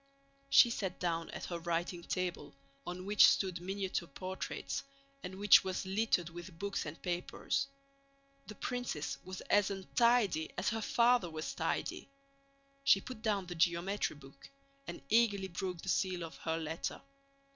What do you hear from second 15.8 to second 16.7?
the seal of her